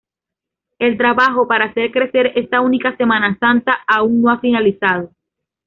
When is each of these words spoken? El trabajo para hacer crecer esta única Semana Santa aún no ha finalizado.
El 0.79 0.97
trabajo 0.97 1.47
para 1.47 1.65
hacer 1.65 1.91
crecer 1.91 2.31
esta 2.35 2.61
única 2.61 2.97
Semana 2.97 3.37
Santa 3.39 3.77
aún 3.85 4.23
no 4.23 4.31
ha 4.31 4.39
finalizado. 4.39 5.11